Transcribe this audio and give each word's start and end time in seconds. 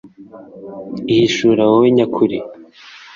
ihishura 1.13 1.63
wowe 1.69 1.87
nyakuri 1.95 2.37